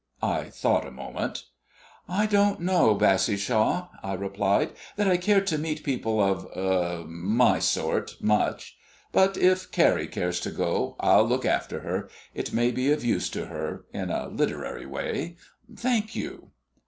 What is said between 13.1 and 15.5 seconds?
to her in a literary way.